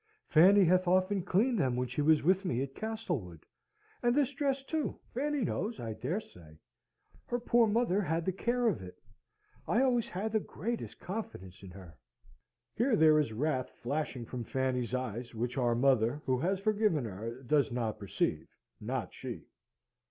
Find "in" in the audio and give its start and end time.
11.61-11.69